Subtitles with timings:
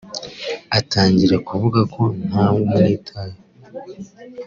[0.79, 3.37] Atangira kuvuga ko ntamwitaho